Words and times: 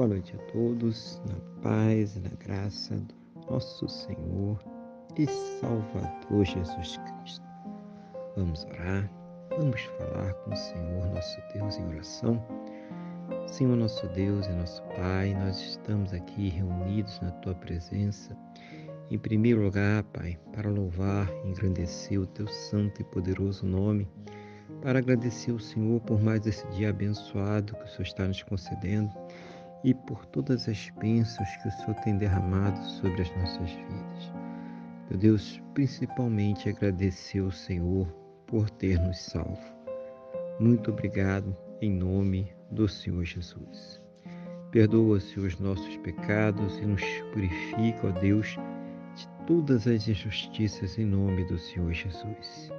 Boa 0.00 0.08
noite 0.08 0.34
a 0.34 0.38
todos, 0.50 1.20
na 1.28 1.36
paz 1.60 2.16
e 2.16 2.20
na 2.20 2.30
graça 2.42 2.94
do 2.96 3.52
nosso 3.52 3.86
Senhor 3.86 4.58
e 5.18 5.26
Salvador 5.60 6.42
Jesus 6.42 6.96
Cristo. 6.96 7.44
Vamos 8.34 8.64
orar, 8.64 9.12
vamos 9.50 9.82
falar 9.98 10.32
com 10.32 10.54
o 10.54 10.56
Senhor 10.56 11.06
nosso 11.12 11.38
Deus 11.52 11.76
em 11.76 11.86
oração. 11.88 12.42
Senhor 13.46 13.76
nosso 13.76 14.08
Deus 14.14 14.46
e 14.46 14.52
nosso 14.52 14.82
Pai, 14.96 15.34
nós 15.34 15.60
estamos 15.60 16.14
aqui 16.14 16.48
reunidos 16.48 17.20
na 17.20 17.32
Tua 17.32 17.54
presença. 17.54 18.34
Em 19.10 19.18
primeiro 19.18 19.62
lugar, 19.62 20.02
Pai, 20.04 20.38
para 20.54 20.70
louvar 20.70 21.30
e 21.44 21.50
engrandecer 21.50 22.18
o 22.18 22.26
Teu 22.26 22.48
santo 22.48 23.02
e 23.02 23.04
poderoso 23.04 23.66
nome, 23.66 24.08
para 24.80 24.98
agradecer 24.98 25.50
ao 25.50 25.58
Senhor 25.58 26.00
por 26.00 26.22
mais 26.22 26.46
esse 26.46 26.66
dia 26.68 26.88
abençoado 26.88 27.74
que 27.74 27.84
o 27.84 27.88
Senhor 27.88 28.06
está 28.06 28.26
nos 28.26 28.42
concedendo 28.42 29.12
e 29.82 29.94
por 29.94 30.26
todas 30.26 30.68
as 30.68 30.90
bênçãos 31.00 31.48
que 31.56 31.68
o 31.68 31.72
Senhor 31.72 31.94
tem 32.02 32.16
derramado 32.18 32.78
sobre 32.84 33.22
as 33.22 33.30
nossas 33.36 33.70
vidas. 33.70 34.32
Meu 35.08 35.18
Deus, 35.18 35.60
principalmente 35.74 36.68
agradecer 36.68 37.40
ao 37.40 37.50
Senhor 37.50 38.06
por 38.46 38.68
ter 38.70 38.98
nos 39.00 39.18
salvo. 39.18 39.58
Muito 40.58 40.90
obrigado 40.90 41.56
em 41.80 41.90
nome 41.90 42.52
do 42.70 42.86
Senhor 42.86 43.24
Jesus. 43.24 44.02
Perdoa-se 44.70 45.40
os 45.40 45.58
nossos 45.58 45.96
pecados 45.98 46.78
e 46.78 46.86
nos 46.86 47.02
purifica, 47.32 48.08
ó 48.08 48.20
Deus, 48.20 48.56
de 49.16 49.28
todas 49.46 49.86
as 49.88 50.06
injustiças 50.06 50.98
em 50.98 51.06
nome 51.06 51.44
do 51.46 51.58
Senhor 51.58 51.92
Jesus. 51.92 52.70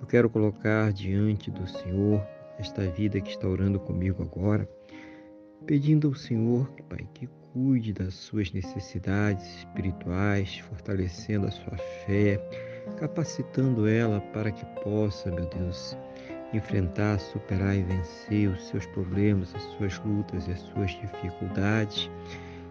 Eu 0.00 0.06
quero 0.06 0.30
colocar 0.30 0.92
diante 0.92 1.50
do 1.50 1.66
Senhor 1.66 2.24
esta 2.58 2.82
vida 2.82 3.20
que 3.20 3.30
está 3.30 3.48
orando 3.48 3.80
comigo 3.80 4.22
agora 4.22 4.68
pedindo 5.66 6.08
ao 6.08 6.14
Senhor, 6.14 6.70
Pai, 6.88 7.06
que 7.14 7.28
cuide 7.52 7.92
das 7.92 8.14
suas 8.14 8.52
necessidades 8.52 9.44
espirituais, 9.58 10.58
fortalecendo 10.58 11.46
a 11.46 11.50
sua 11.50 11.76
fé, 12.06 12.36
capacitando 12.98 13.86
ela 13.86 14.20
para 14.32 14.50
que 14.50 14.64
possa, 14.82 15.30
meu 15.30 15.46
Deus, 15.46 15.96
enfrentar, 16.52 17.18
superar 17.18 17.76
e 17.76 17.82
vencer 17.82 18.48
os 18.48 18.68
seus 18.68 18.86
problemas, 18.86 19.54
as 19.54 19.62
suas 19.76 19.98
lutas 20.00 20.46
e 20.46 20.52
as 20.52 20.60
suas 20.60 20.90
dificuldades. 20.92 22.10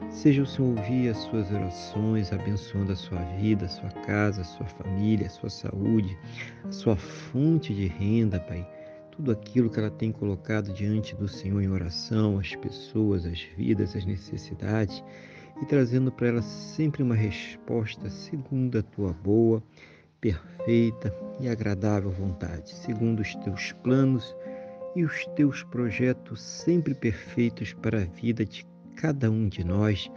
Seja 0.10 0.44
o 0.44 0.48
Senhor 0.48 0.78
ouvir 0.78 1.10
as 1.10 1.18
suas 1.18 1.52
orações, 1.52 2.32
abençoando 2.32 2.92
a 2.92 2.96
sua 2.96 3.20
vida, 3.38 3.66
a 3.66 3.70
sua 3.70 3.90
casa, 4.06 4.42
a 4.42 4.46
sua 4.46 4.68
família, 4.68 5.28
a 5.28 5.30
sua 5.30 5.50
saúde, 5.50 6.18
a 6.64 6.72
sua 6.72 6.96
fonte 6.96 7.74
de 7.74 7.88
renda, 7.88 8.40
Pai 8.40 8.77
tudo 9.18 9.32
aquilo 9.32 9.70
que 9.70 9.80
ela 9.80 9.90
tem 9.90 10.12
colocado 10.12 10.72
diante 10.72 11.16
do 11.16 11.28
Senhor 11.28 11.60
em 11.60 11.70
oração, 11.70 12.38
as 12.38 12.56
pessoas, 12.56 13.26
as 13.26 13.42
vidas, 13.58 13.96
as 13.96 14.06
necessidades, 14.06 15.04
e 15.60 15.66
trazendo 15.66 16.12
para 16.12 16.28
ela 16.28 16.42
sempre 16.44 17.02
uma 17.02 17.16
resposta 17.16 18.12
segundo 18.12 18.78
a 18.78 18.84
tua 18.84 19.12
boa, 19.12 19.62
perfeita 20.22 21.12
e 21.40 21.50
agradável 21.50 22.12
vontade, 22.12 22.70
segundo 22.70 23.22
os 23.22 23.34
teus 23.38 23.72
planos 23.84 24.36
e 24.96 25.04
os 25.04 25.26
teus 25.36 25.64
projetos 25.64 26.40
sempre 26.40 26.94
perfeitos 26.94 27.74
para 27.74 28.04
a 28.04 28.06
vida 28.06 28.46
de 28.46 28.68
cada 28.96 29.32
um 29.32 29.50
de 29.50 29.64
nós, 29.64 30.12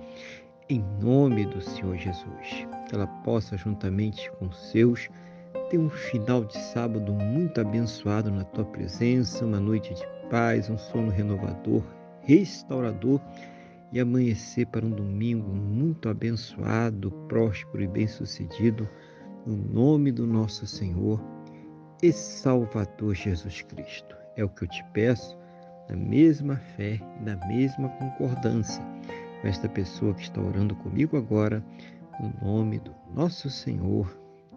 em 0.68 0.84
nome 1.00 1.46
do 1.46 1.60
Senhor 1.62 1.96
Jesus. 1.96 2.66
Que 2.86 2.94
ela 2.94 3.06
possa, 3.06 3.56
juntamente 3.56 4.30
com 4.32 4.52
seus, 4.52 5.08
ter 5.70 5.78
um 5.78 5.90
final 5.90 6.44
de 6.44 6.58
sábado 6.58 7.12
muito 7.12 7.60
abençoado 7.60 8.30
na 8.30 8.44
tua 8.44 8.64
presença, 8.64 9.44
uma 9.44 9.60
noite 9.60 9.94
de 9.94 10.04
paz, 10.28 10.68
um 10.68 10.78
sono 10.78 11.10
renovador, 11.10 11.82
restaurador 12.22 13.20
e 13.92 14.00
amanhecer 14.00 14.66
para 14.66 14.84
um 14.84 14.90
domingo 14.90 15.50
muito 15.52 16.08
abençoado, 16.08 17.10
próspero 17.28 17.82
e 17.82 17.88
bem-sucedido, 17.88 18.88
no 19.46 19.56
nome 19.56 20.12
do 20.12 20.26
nosso 20.26 20.66
Senhor 20.66 21.20
e 22.02 22.12
Salvador 22.12 23.14
Jesus 23.14 23.62
Cristo. 23.62 24.16
É 24.36 24.44
o 24.44 24.48
que 24.48 24.64
eu 24.64 24.68
te 24.68 24.84
peço, 24.92 25.36
na 25.88 25.96
mesma 25.96 26.56
fé 26.76 27.00
e 27.20 27.24
na 27.24 27.36
mesma 27.46 27.88
concordância 27.90 28.82
com 29.40 29.48
esta 29.48 29.68
pessoa 29.68 30.14
que 30.14 30.22
está 30.22 30.40
orando 30.40 30.74
comigo 30.76 31.16
agora, 31.16 31.64
no 32.20 32.46
nome 32.46 32.78
do 32.78 32.94
nosso 33.14 33.48
Senhor 33.48 34.16